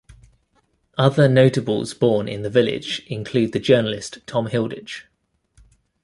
Other 0.97 1.27
notables 1.29 1.93
born 1.93 2.27
in 2.27 2.41
the 2.41 2.49
village 2.49 3.03
include 3.05 3.51
the 3.53 3.59
journalist 3.59 4.17
Tom 4.25 4.47
Hilditch. 4.47 5.05